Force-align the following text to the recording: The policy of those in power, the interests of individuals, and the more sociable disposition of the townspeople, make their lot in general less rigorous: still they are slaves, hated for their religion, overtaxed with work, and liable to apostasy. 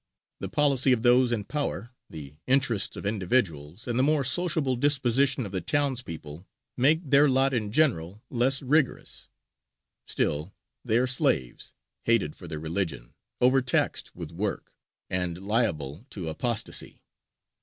The 0.39 0.49
policy 0.49 0.93
of 0.93 1.03
those 1.03 1.31
in 1.31 1.45
power, 1.45 1.91
the 2.09 2.33
interests 2.47 2.95
of 2.97 3.05
individuals, 3.05 3.87
and 3.87 3.99
the 3.99 4.03
more 4.03 4.23
sociable 4.23 4.75
disposition 4.75 5.45
of 5.45 5.51
the 5.51 5.61
townspeople, 5.61 6.47
make 6.75 7.07
their 7.07 7.29
lot 7.29 7.53
in 7.53 7.71
general 7.71 8.23
less 8.31 8.63
rigorous: 8.63 9.29
still 10.07 10.55
they 10.83 10.97
are 10.97 11.05
slaves, 11.05 11.75
hated 12.05 12.35
for 12.35 12.47
their 12.47 12.59
religion, 12.59 13.13
overtaxed 13.43 14.15
with 14.15 14.31
work, 14.31 14.73
and 15.07 15.37
liable 15.37 16.07
to 16.09 16.29
apostasy. 16.29 17.03